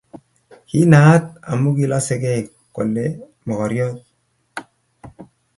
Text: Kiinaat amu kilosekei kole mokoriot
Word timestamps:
Kiinaat 0.67 1.23
amu 1.51 1.69
kilosekei 1.77 2.41
kole 2.75 3.05
mokoriot 3.45 3.97